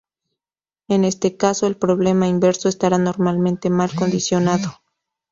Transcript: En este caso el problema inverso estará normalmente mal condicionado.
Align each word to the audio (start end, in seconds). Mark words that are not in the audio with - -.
En 0.87 1.03
este 1.03 1.37
caso 1.37 1.67
el 1.67 1.77
problema 1.77 2.25
inverso 2.25 2.67
estará 2.67 2.97
normalmente 2.97 3.69
mal 3.69 3.91
condicionado. 3.93 4.81